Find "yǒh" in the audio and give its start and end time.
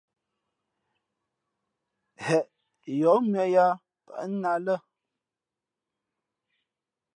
2.99-3.19